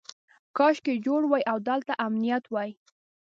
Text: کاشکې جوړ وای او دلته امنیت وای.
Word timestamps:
کاشکې 0.57 0.93
جوړ 1.05 1.21
وای 1.27 1.43
او 1.51 1.57
دلته 1.69 1.93
امنیت 2.05 2.43
وای. 2.49 2.71